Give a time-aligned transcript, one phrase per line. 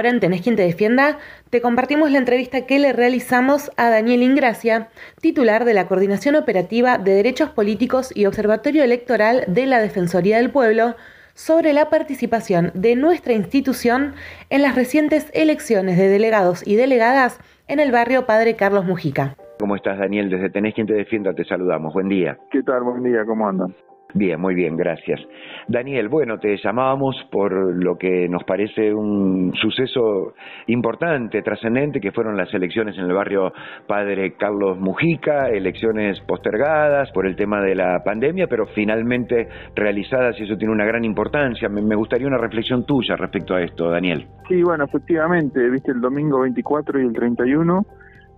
[0.00, 1.18] Ahora en Tenés quien te defienda,
[1.50, 4.88] te compartimos la entrevista que le realizamos a Daniel Ingracia,
[5.20, 10.48] titular de la Coordinación Operativa de Derechos Políticos y Observatorio Electoral de la Defensoría del
[10.48, 10.94] Pueblo,
[11.34, 14.14] sobre la participación de nuestra institución
[14.48, 17.38] en las recientes elecciones de delegados y delegadas
[17.68, 19.36] en el barrio Padre Carlos Mujica.
[19.58, 20.30] ¿Cómo estás, Daniel?
[20.30, 21.92] Desde Tenés quien te defienda, te saludamos.
[21.92, 22.38] Buen día.
[22.50, 22.84] ¿Qué tal?
[22.84, 23.74] Buen día, ¿cómo andan?
[24.14, 25.20] Bien, muy bien, gracias.
[25.68, 30.34] Daniel, bueno, te llamábamos por lo que nos parece un suceso
[30.66, 33.52] importante, trascendente, que fueron las elecciones en el barrio
[33.86, 40.44] Padre Carlos Mujica, elecciones postergadas por el tema de la pandemia, pero finalmente realizadas y
[40.44, 41.68] eso tiene una gran importancia.
[41.68, 44.26] Me, gustaría una reflexión tuya respecto a esto, Daniel.
[44.48, 47.86] Sí, bueno, efectivamente, viste el domingo 24 y el 31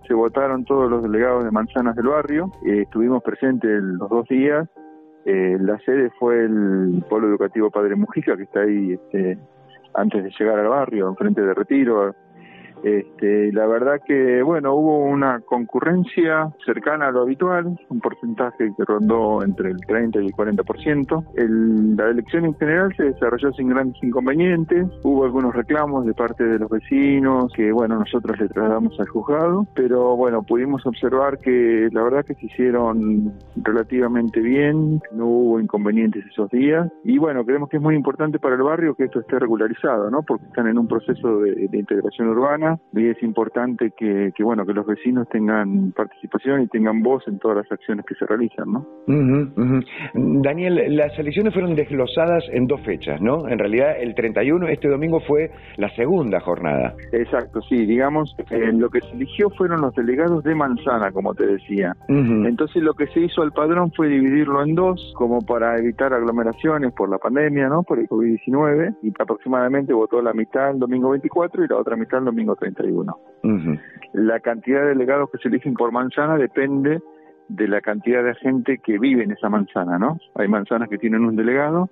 [0.07, 4.67] se votaron todos los delegados de Manzanas del barrio, eh, estuvimos presentes los dos días
[5.25, 9.37] eh, la sede fue el Polo Educativo Padre Mujica, que está ahí este,
[9.93, 12.15] antes de llegar al barrio, enfrente de Retiro,
[12.83, 18.83] este, la verdad que, bueno, hubo una concurrencia cercana a lo habitual, un porcentaje que
[18.85, 21.25] rondó entre el 30 y el 40%.
[21.35, 26.43] El, la elección en general se desarrolló sin grandes inconvenientes, hubo algunos reclamos de parte
[26.43, 31.87] de los vecinos que, bueno, nosotros le trasladamos al juzgado, pero bueno, pudimos observar que
[31.91, 37.69] la verdad que se hicieron relativamente bien, no hubo inconvenientes esos días y bueno, creemos
[37.69, 40.23] que es muy importante para el barrio que esto esté regularizado, ¿no?
[40.23, 44.85] Porque están en un proceso de integración urbana y es importante que, bueno que los
[44.85, 48.85] vecinos tengan participación y tengan voz en todas las acciones que se realizan, ¿no?
[50.13, 53.47] Daniel, las elecciones fueron desglosadas en dos fechas, ¿no?
[53.47, 56.95] En realidad el 31, este domingo fue la segunda jornada.
[57.11, 61.45] Exacto, sí, digamos, eh, lo que se eligió fueron los delegados de manzana, como te
[61.45, 61.95] decía.
[62.07, 66.93] Entonces lo que se hizo al padrón fue dividirlo en dos, como para evitar aglomeraciones
[66.93, 67.83] por la pandemia, ¿no?
[67.83, 72.19] Por el COVID-19, y aproximadamente votó la mitad el domingo 24 y la otra mitad
[72.19, 73.17] el domingo 31.
[74.13, 77.01] La cantidad de delegados que se eligen por manzana depende
[77.49, 80.17] de la cantidad de gente que vive en esa manzana, ¿no?
[80.35, 81.89] Hay manzanas que tienen un delegado,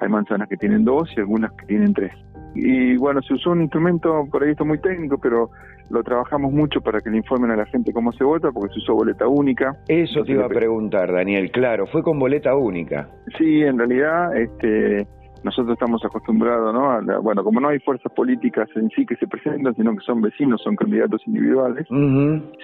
[0.00, 2.12] hay manzanas que tienen dos y algunas que tienen tres.
[2.54, 5.50] Y bueno, se usó un instrumento, por ahí esto muy técnico, pero
[5.90, 8.80] lo trabajamos mucho para que le informen a la gente cómo se vota, porque se
[8.80, 9.76] usó boleta única.
[9.88, 13.08] Eso te iba a preguntar, Daniel, claro, fue con boleta única.
[13.38, 15.06] Sí, en realidad, este,
[15.44, 17.22] nosotros estamos acostumbrados, ¿no?
[17.22, 20.62] bueno, como no hay fuerzas políticas en sí que se presentan, sino que son vecinos,
[20.62, 21.86] son candidatos individuales,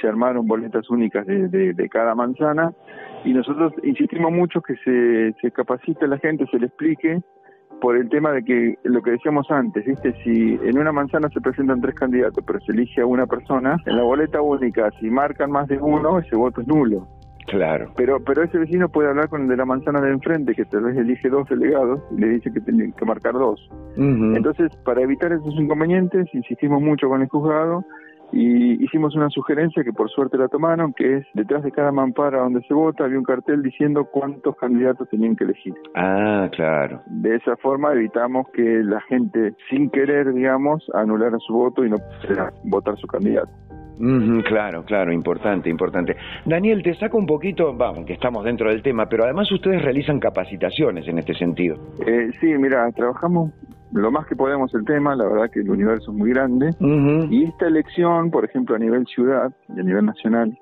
[0.00, 2.72] se armaron boletas únicas de, de, cada manzana
[3.24, 7.20] y nosotros insistimos mucho que se, se capacite a la gente, se le explique
[7.80, 10.12] por el tema de que lo que decíamos antes, ¿viste?
[10.24, 13.96] Si en una manzana se presentan tres candidatos, pero se elige a una persona, en
[13.96, 17.06] la boleta única, si marcan más de uno, ese voto es nulo.
[17.48, 17.92] Claro.
[17.96, 20.82] Pero, pero ese vecino puede hablar con el de la manzana de enfrente, que tal
[20.82, 23.68] vez elige dos delegados, y le dice que tiene que marcar dos.
[23.96, 27.84] Entonces, para evitar esos inconvenientes, insistimos mucho con el juzgado
[28.30, 32.40] y hicimos una sugerencia que por suerte la tomaron, que es detrás de cada mampara
[32.40, 35.74] donde se vota había un cartel diciendo cuántos candidatos tenían que elegir.
[35.94, 37.00] Ah, claro.
[37.06, 41.96] De esa forma evitamos que la gente, sin querer, digamos, anulara su voto y no
[42.20, 43.50] pudiera votar su candidato
[44.44, 46.16] claro, claro, importante, importante.
[46.44, 50.20] Daniel, te saco un poquito, vamos, que estamos dentro del tema, pero además ustedes realizan
[50.20, 51.76] capacitaciones en este sentido.
[52.06, 53.52] Eh, sí, mira, trabajamos
[53.92, 56.70] lo más que podemos el tema, la verdad que el universo es muy grande,
[57.30, 60.58] y esta elección, por ejemplo, a nivel ciudad y a nivel nacional,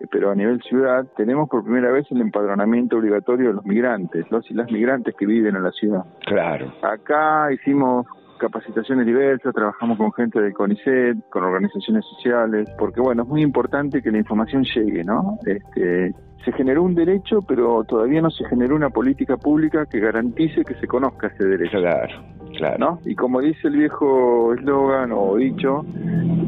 [0.00, 4.26] eh, pero a nivel ciudad tenemos por primera vez el empadronamiento obligatorio de los migrantes,
[4.30, 6.04] los y las migrantes que viven en la ciudad.
[6.26, 6.72] Claro.
[6.82, 8.06] Acá hicimos
[8.38, 14.02] capacitaciones diversas, trabajamos con gente del CONICET, con organizaciones sociales, porque bueno, es muy importante
[14.02, 15.38] que la información llegue, ¿no?
[15.44, 20.64] Este, se generó un derecho, pero todavía no se generó una política pública que garantice
[20.64, 21.78] que se conozca ese derecho.
[21.78, 22.14] Claro,
[22.56, 22.78] claro.
[22.78, 23.00] ¿no?
[23.04, 25.84] Y como dice el viejo eslogan o dicho,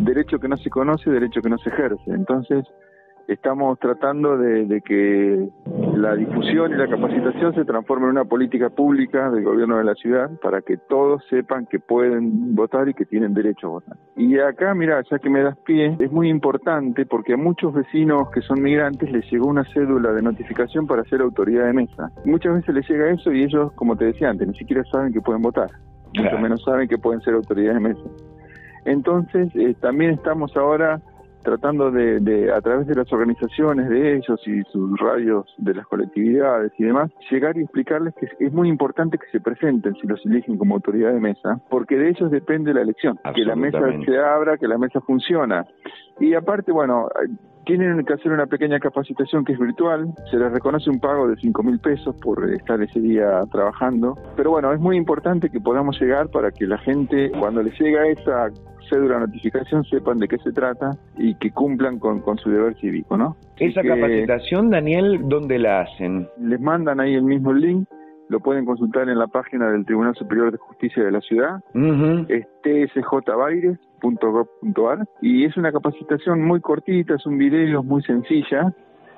[0.01, 2.11] derecho que no se conoce, derecho que no se ejerce.
[2.13, 2.65] Entonces,
[3.33, 5.49] estamos tratando de, que
[5.95, 9.95] la difusión y la capacitación se transforme en una política pública del gobierno de la
[9.95, 13.97] ciudad para que todos sepan que pueden votar y que tienen derecho a votar.
[14.17, 18.31] Y acá, mira, ya que me das pie, es muy importante porque a muchos vecinos
[18.31, 22.11] que son migrantes les llegó una cédula de notificación para ser autoridad de mesa.
[22.25, 25.21] Muchas veces les llega eso y ellos, como te decía antes, ni siquiera saben que
[25.21, 25.71] pueden votar,
[26.17, 28.03] mucho menos saben que pueden ser autoridad de mesa.
[28.85, 31.01] Entonces, eh, también estamos ahora
[31.43, 36.73] tratando de, a través de las organizaciones de ellos y sus radios de las colectividades
[36.79, 40.59] y demás, llegar y explicarles que es, muy importante que se presenten si los eligen
[40.59, 44.59] como autoridad de mesa, porque de ellos depende la elección, que la mesa se abra,
[44.59, 45.67] que la mesa funciona.
[46.19, 47.09] Y aparte, bueno,
[47.67, 51.37] Tienen que hacer una pequeña capacitación que es virtual, se les reconoce un pago de
[51.37, 56.01] 5 mil pesos por estar ese día trabajando, pero bueno, es muy importante que podamos
[56.01, 58.49] llegar para que la gente, cuando les llega esa
[58.89, 63.37] cédula notificación, sepan de qué se trata y que cumplan con, su deber cívico, ¿no?
[63.59, 66.29] Esa capacitación, Daniel, ¿dónde la hacen?
[66.41, 67.87] Les mandan ahí el mismo link
[68.31, 71.65] lo pueden consultar en la página del Tribunal Superior de Justicia de la Ciudad,
[72.29, 72.47] es
[74.01, 78.75] tsjbaires.gov.ar, y es una capacitación muy cortita, es un video muy sencilla,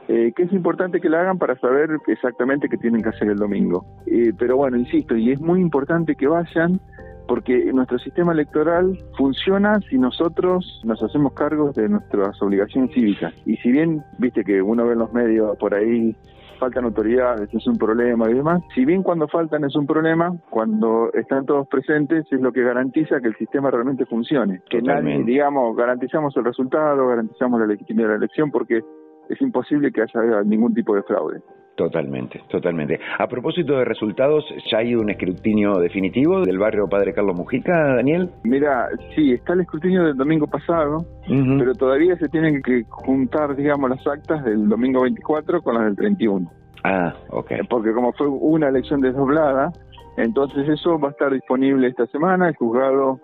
[0.09, 3.39] eh, que es importante que la hagan para saber exactamente qué tienen que hacer el
[3.39, 3.87] domingo.
[4.07, 6.81] Eh, pero bueno, insisto, y es muy importante que vayan
[7.29, 13.33] porque nuestro sistema electoral funciona si nosotros nos hacemos cargo de nuestras obligaciones cívicas.
[13.47, 16.17] Y si bien, viste que uno ve en los medios por ahí
[16.63, 18.63] faltan autoridades es un problema y demás.
[18.73, 23.21] Si bien cuando faltan es un problema, cuando están todos presentes es lo que garantiza
[23.21, 24.63] que el sistema realmente funcione.
[24.71, 28.81] Que nadie, digamos, garantizamos el resultado, garantizamos la legitimidad de la elección porque
[29.29, 31.41] es imposible que haya ningún tipo de fraude.
[31.77, 33.01] Totalmente, totalmente.
[33.19, 38.31] A propósito de resultados, ¿ya hay un escrutinio definitivo del barrio Padre Carlos Mujica, Daniel?
[38.45, 43.89] Mira, sí, está el escrutinio del domingo pasado, pero todavía se tienen que juntar, digamos,
[43.89, 46.51] las actas del domingo 24 con las del 31.
[46.85, 47.53] Ah, ok.
[47.71, 49.73] Porque como fue una elección desdoblada,
[50.19, 52.49] entonces eso va a estar disponible esta semana.
[52.49, 53.19] El juzgado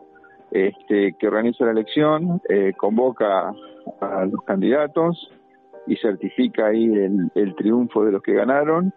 [0.52, 3.52] este, que organiza la elección eh, convoca
[4.00, 5.30] a los candidatos
[5.88, 6.92] y certifica ahí
[7.34, 8.92] el, triunfo de los que ganaron.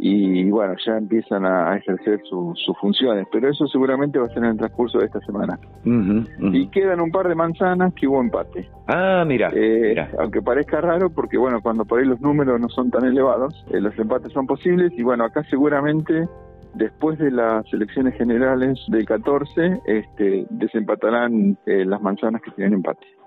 [0.00, 4.50] Y bueno, ya empiezan a, ejercer sus funciones, pero eso seguramente va a ser en
[4.50, 5.58] el transcurso de esta semana.
[5.84, 8.70] Y quedan un par de manzanas que hubo empate.
[8.86, 12.92] Ah, mira, eh, Aunque parezca raro, porque bueno, cuando por ahí los números no son
[12.92, 14.92] tan elevados, eh, los empates son posibles.
[14.96, 16.28] Y bueno, acá seguramente
[16.74, 23.17] después de las elecciones generales del 14, este, desempatarán eh, las manzanas que tienen empate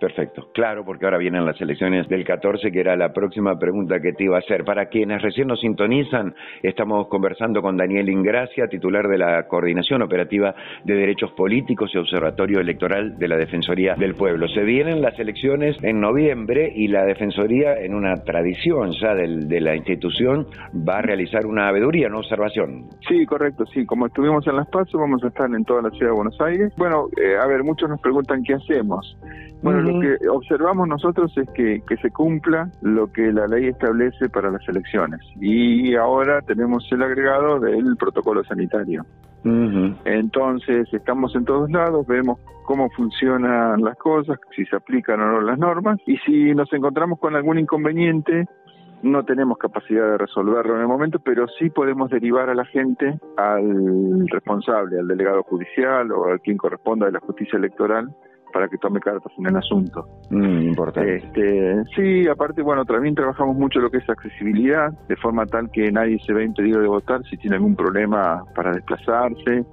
[0.00, 0.48] perfecto.
[0.52, 4.24] Claro, porque ahora vienen las elecciones del 14, que era la próxima pregunta que te
[4.24, 4.64] iba a hacer.
[4.64, 10.54] Para quienes recién nos sintonizan, estamos conversando con Daniel Ingracia, titular de la Coordinación Operativa
[10.84, 14.48] de Derechos Políticos y Observatorio Electoral de la Defensoría del Pueblo.
[14.48, 19.76] Se vienen las elecciones en noviembre y la Defensoría, en una tradición ya de la
[19.76, 20.46] institución,
[20.76, 22.88] va a realizar una abeduría, una observación.
[23.08, 23.86] Sí, correcto, sí.
[23.86, 26.72] Como estuvimos en Las Pasos, vamos a estar en toda la ciudad de Buenos Aires.
[26.76, 29.16] Bueno, eh, a ver, muchos nos preguntan qué hacemos.
[29.62, 34.28] Bueno, lo que observamos nosotros es que, que se cumpla lo que la ley establece
[34.30, 35.20] para las elecciones.
[35.38, 39.04] Y ahora tenemos el agregado del protocolo sanitario.
[40.04, 45.40] Entonces, estamos en todos lados, vemos cómo funcionan las cosas, si se aplican o no
[45.40, 48.46] las normas, y si nos encontramos con algún inconveniente,
[49.02, 53.18] no tenemos capacidad de resolverlo en el momento, pero sí podemos derivar a la gente
[53.36, 58.14] al responsable, al delegado judicial o a quien corresponda de la justicia electoral
[58.52, 60.06] para que tome cartas en el asunto.
[60.30, 61.16] Mm, importante.
[61.16, 65.90] Este, sí, aparte, bueno, también trabajamos mucho lo que es accesibilidad, de forma tal que
[65.90, 69.64] nadie se ve impedido de votar si tiene algún problema para desplazarse,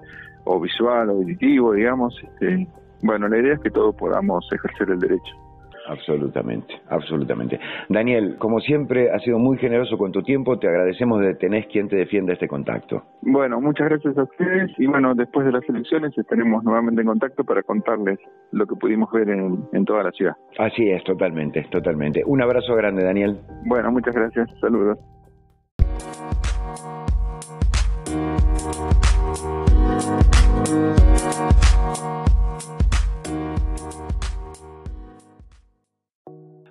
[0.45, 2.19] o visual, o auditivo, digamos.
[2.23, 2.67] Este,
[3.01, 5.46] bueno, la idea es que todos podamos ejercer el derecho.
[5.87, 7.59] Absolutamente, absolutamente.
[7.89, 10.59] Daniel, como siempre, has sido muy generoso con tu tiempo.
[10.59, 13.03] Te agradecemos de tener quien te defienda este contacto.
[13.21, 17.43] Bueno, muchas gracias a ustedes y bueno, después de las elecciones estaremos nuevamente en contacto
[17.43, 18.19] para contarles
[18.51, 20.33] lo que pudimos ver en, en toda la ciudad.
[20.57, 22.23] Así es, totalmente, totalmente.
[22.25, 23.39] Un abrazo grande, Daniel.
[23.65, 24.49] Bueno, muchas gracias.
[24.59, 24.99] Saludos.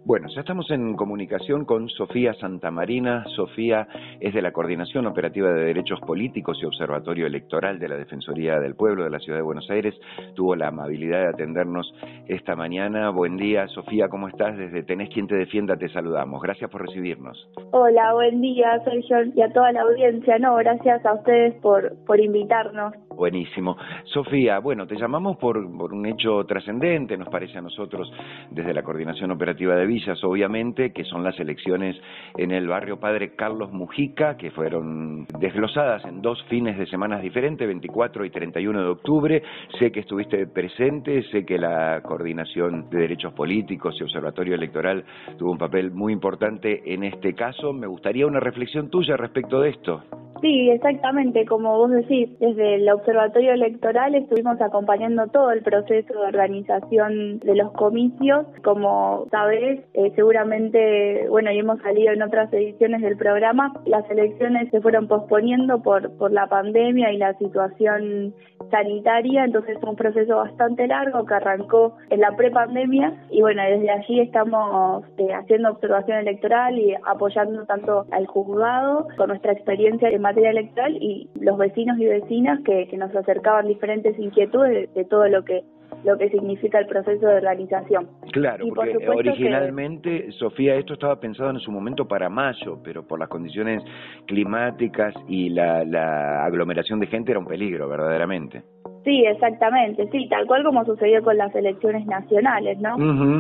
[0.06, 3.24] Bueno, ya estamos en comunicación con Sofía Santamarina.
[3.34, 3.88] Sofía
[4.20, 8.76] es de la Coordinación Operativa de Derechos Políticos y Observatorio Electoral de la Defensoría del
[8.76, 9.96] Pueblo de la Ciudad de Buenos Aires.
[10.36, 11.92] Tuvo la amabilidad de atendernos
[12.28, 13.10] esta mañana.
[13.10, 14.56] Buen día, Sofía, ¿cómo estás?
[14.56, 16.40] Desde Tenés quien te defienda te saludamos.
[16.40, 17.36] Gracias por recibirnos.
[17.72, 20.38] Hola, buen día, Sergio, y a toda la audiencia.
[20.38, 22.94] No, gracias a ustedes por, por invitarnos.
[23.16, 23.78] Buenísimo.
[24.04, 28.12] Sofía, bueno, te llamamos por, por un hecho trascendente, nos parece a nosotros,
[28.50, 29.86] desde la Coordinación Operativa de
[30.22, 31.96] obviamente, que son las elecciones
[32.36, 37.66] en el barrio Padre Carlos Mujica, que fueron desglosadas en dos fines de semana diferentes,
[37.66, 39.42] 24 y 31 de octubre.
[39.78, 45.04] Sé que estuviste presente, sé que la Coordinación de Derechos Políticos y Observatorio Electoral
[45.38, 47.72] tuvo un papel muy importante en este caso.
[47.72, 50.02] Me gustaría una reflexión tuya respecto de esto.
[50.40, 56.26] Sí, exactamente, como vos decís, desde la Observatorio Electoral estuvimos acompañando todo el proceso de
[56.26, 58.46] organización de los comicios.
[58.64, 64.68] Como sabes, eh, seguramente, bueno, y hemos salido en otras ediciones del programa, las elecciones
[64.72, 68.34] se fueron posponiendo por, por la pandemia y la situación
[68.70, 73.90] sanitaria, entonces fue un proceso bastante largo que arrancó en la prepandemia y bueno, desde
[73.90, 80.22] allí estamos eh, haciendo observación electoral y apoyando tanto al juzgado con nuestra experiencia en
[80.22, 85.44] materia electoral y los vecinos y vecinas que, nos acercaban diferentes inquietudes de, todo lo
[85.44, 85.62] que
[86.04, 88.08] lo que significa el proceso de organización.
[88.32, 93.28] Claro, porque originalmente, Sofía, esto estaba pensado en su momento para mayo, pero por las
[93.28, 93.82] condiciones
[94.26, 98.62] climáticas y la, la aglomeración de gente era un peligro, verdaderamente.
[99.04, 102.96] Sí, exactamente, sí, tal cual como sucedió con las elecciones nacionales, ¿no?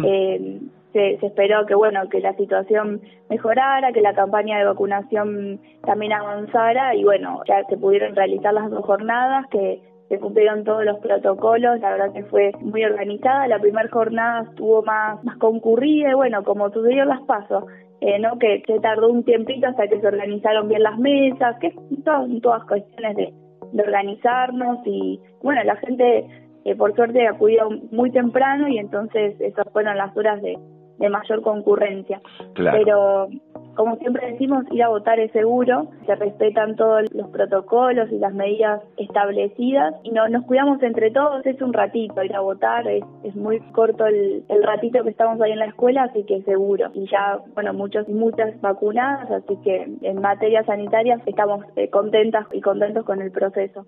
[0.06, 0.60] eh,
[0.96, 6.94] se, esperó que, bueno, que la situación mejorara, que la campaña de vacunación también avanzara
[6.94, 11.80] y, bueno, ya se pudieron realizar las dos jornadas que se cumplieron todos los protocolos,
[11.80, 16.44] la verdad que fue muy organizada, la primera jornada estuvo más, más concurrida y, bueno,
[16.44, 17.64] como sucedió las pasos,
[18.00, 18.38] eh, ¿no?
[18.38, 21.74] Que se tardó un tiempito hasta que se organizaron bien las mesas, que
[22.04, 23.32] todas, todas cuestiones de
[23.72, 26.26] de organizarnos y bueno, la gente
[26.64, 30.58] eh, por suerte acudió muy temprano y entonces esas fueron las horas de,
[30.98, 32.20] de mayor concurrencia.
[32.54, 33.28] Pero
[33.76, 38.34] como siempre decimos, ir a votar es seguro, se respetan todos los protocolos y las
[38.34, 43.04] medidas establecidas y no, nos cuidamos entre todos, es un ratito ir a votar, es,
[43.22, 46.90] es muy corto el, el, ratito que estamos ahí en la escuela, así que seguro.
[46.94, 52.46] Y ya, bueno, muchos y muchas vacunadas, así que en materia sanitaria estamos eh, contentas
[52.52, 53.84] y contentos con el proceso.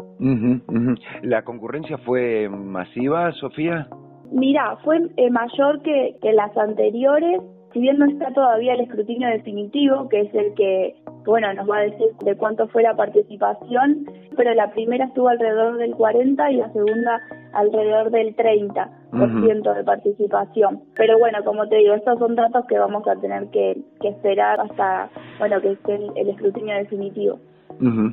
[1.22, 3.88] ¿La concurrencia fue masiva, Sofía?
[4.30, 7.40] Mira, fue eh, mayor que, que las anteriores,
[7.72, 11.78] si bien no está todavía el escrutinio definitivo, que es el que, bueno, nos va
[11.78, 14.06] a decir de cuánto fue la participación,
[14.36, 17.20] pero la primera estuvo alrededor del 40 y la segunda
[17.52, 20.82] alrededor del 30% de participación.
[20.94, 24.60] Pero bueno, como te digo, estos son datos que vamos a tener que, que esperar
[24.60, 27.38] hasta, bueno, que esté el, escrutinio definitivo.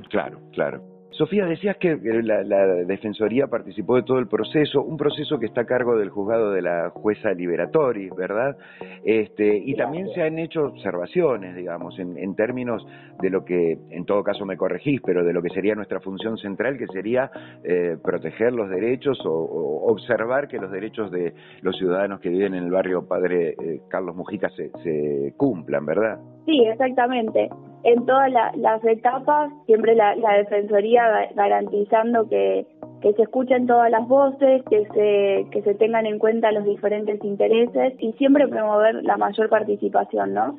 [0.09, 0.94] claro, claro.
[1.17, 5.61] Sofía, decías que eh, la, Defensoría participó de todo el proceso, un proceso que está
[5.61, 8.57] a cargo del juzgado de la jueza Liberatori, ¿verdad?
[9.03, 12.85] Este, y también se han hecho observaciones, digamos, en, términos
[13.21, 16.37] de lo que, en todo caso me corregís, pero de lo que sería nuestra función
[16.37, 17.31] central, que sería
[17.63, 22.65] eh, proteger los derechos o, observar que los derechos de los ciudadanos que viven en
[22.65, 26.19] el barrio Padre eh, Carlos Mujica se, se cumplan, ¿verdad?
[26.45, 27.49] Sí, exactamente
[27.85, 31.04] en todas las etapas, siempre la, Defensoría
[31.35, 32.65] garantizando que,
[33.01, 37.93] se escuchen todas las voces, que se, que se tengan en cuenta los diferentes intereses
[37.99, 40.57] y siempre promover la mayor participación, ¿no?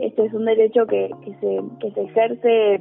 [0.00, 2.80] Este es un derecho que, que, se, que se ejerce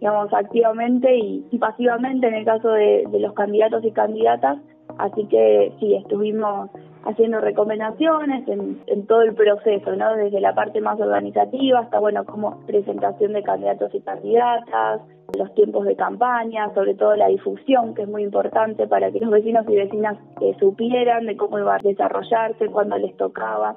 [0.00, 4.58] digamos, activamente y, pasivamente en el caso de, de los candidatos y candidatas,
[4.98, 6.70] así que sí, estuvimos
[7.04, 10.14] haciendo recomendaciones en, todo el proceso, ¿no?
[10.16, 15.00] Desde la parte más organizativa hasta, bueno, como presentación de candidatos y candidatas,
[15.36, 19.30] los tiempos de campaña, sobre todo la difusión, que es muy importante para que los
[19.30, 23.76] vecinos y vecinas eh, supieran de cómo iba a desarrollarse, cuándo les tocaba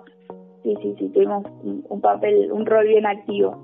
[0.63, 3.57] sí, sí, sí, tuvimos un, papel, un rol bien activo.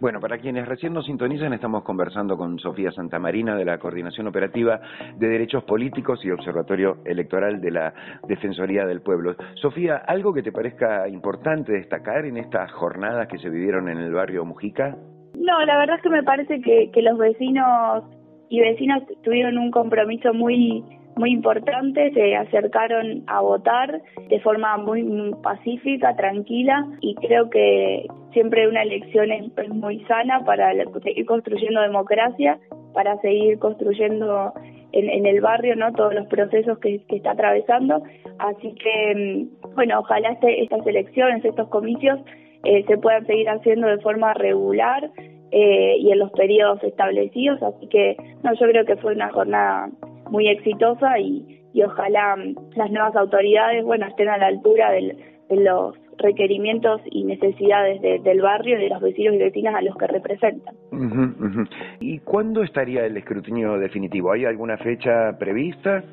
[0.00, 4.80] Bueno, para quienes recién nos sintonizan, estamos conversando con Sofía Santamarina de la Coordinación Operativa
[5.16, 7.94] de Derechos Políticos y Observatorio Electoral de la
[8.28, 9.34] Defensoría del Pueblo.
[9.54, 14.12] Sofía, ¿algo que te parezca importante destacar en estas jornadas que se vivieron en el
[14.12, 14.96] barrio Mujica?
[15.36, 18.04] No, la verdad es que me parece que, que los vecinos
[18.48, 20.84] y vecinas tuvieron un compromiso muy
[21.16, 28.68] muy importante, se acercaron a votar de forma muy, pacífica, tranquila y creo que siempre
[28.68, 32.58] una elección es, muy sana para seguir construyendo democracia,
[32.92, 34.52] para seguir construyendo
[34.94, 38.02] en, el barrio no todos los procesos que, está atravesando.
[38.38, 42.20] Así que, mm, bueno, ojalá este, estas elecciones, estos comicios
[42.64, 45.10] eh, se puedan seguir haciendo de forma regular
[45.50, 47.62] eh, y en los periodos establecidos.
[47.62, 49.90] Así que, no, yo creo que fue una jornada
[50.30, 55.16] muy exitosa y, y ojalá mm, las nuevas autoridades bueno estén a la altura de
[55.50, 60.74] los requerimientos y necesidades del barrio, de los vecinos y vecinas a los que representan.
[62.00, 64.32] ¿Y cuándo estaría el escrutinio definitivo?
[64.32, 66.04] ¿Hay alguna fecha prevista?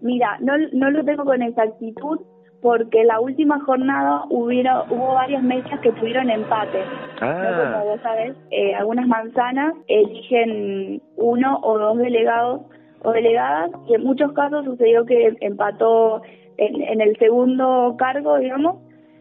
[0.00, 2.20] Mira, no, no lo tengo con exactitud
[2.62, 6.82] porque la última jornada hubiera, hubo varias mesas que tuvieron empate.
[7.20, 7.72] Ah.
[7.72, 12.62] Como vos sabés, eh, algunas manzanas eligen uno o dos delegados
[13.02, 16.22] o delegadas y en muchos casos sucedió que empató
[16.56, 18.76] en, el segundo cargo, digamos,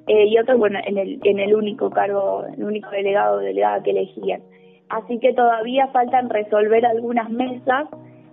[0.07, 3.81] eh, y otros, bueno, en el, en el único cargo, el único delegado o delegada
[3.81, 4.41] que elegían.
[4.89, 7.88] Así que todavía faltan resolver algunas mesas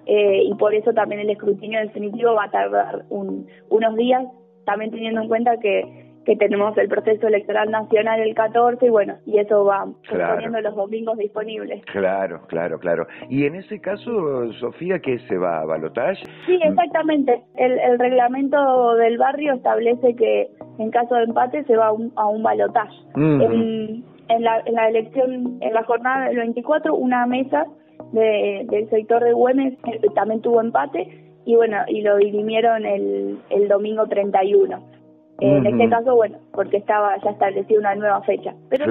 [0.07, 4.25] eh, y por eso también el escrutinio definitivo va a tardar unos días,
[4.65, 9.15] también teniendo en cuenta que que tenemos el proceso electoral nacional el 14 y bueno,
[9.25, 11.85] y eso va poniendo los domingos disponibles.
[11.87, 13.07] Claro, claro, claro.
[13.31, 16.25] Y en ese caso, Sofía, ¿qué se va a balotaje?
[16.45, 17.45] Sí, exactamente.
[17.55, 22.13] El, el reglamento del barrio establece que en caso de empate se va a un,
[22.17, 22.97] a un balotaje.
[23.15, 27.67] en, en, la, en la elección, en la jornada del 24, una mesa
[28.11, 33.39] de, del sector de Güemes eh, también tuvo empate y bueno, y lo dirimieron el,
[33.51, 34.96] el domingo 31.
[35.41, 38.55] En este caso, bueno, porque estaba ya establecida una nueva fecha.
[38.71, 38.87] Pero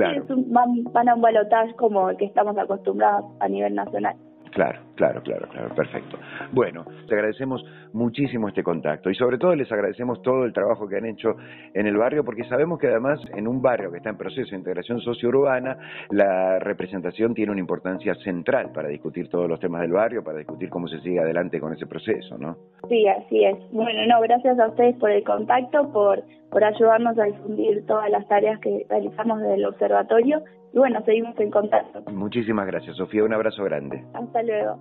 [0.47, 4.15] van, van a un balotaje como el que estamos acostumbrados a nivel nacional.
[4.55, 6.17] Claro, claro, claro, claro, perfecto.
[6.53, 10.95] Bueno, te agradecemos muchísimo este contacto y sobre todo les agradecemos todo el trabajo que
[10.95, 11.35] han hecho
[11.73, 14.55] en el barrio porque sabemos que además en un barrio que está en proceso de
[14.55, 15.77] integración socio-urbana,
[16.09, 20.69] la representación tiene una importancia central para discutir todos los temas del barrio, para discutir
[20.69, 22.55] cómo se sigue adelante con ese proceso, ¿no?
[22.87, 23.57] Sí, así es.
[23.73, 28.25] Bueno, no, gracias a ustedes por el contacto, por, por ayudarnos a difundir todas las
[28.29, 30.41] tareas que realizamos desde el observatorio
[30.75, 32.03] y bueno, seguimos en contacto.
[32.11, 33.23] Muchísimas gracias, Sofía.
[33.23, 34.03] Un abrazo grande.
[34.13, 34.77] Hasta luego.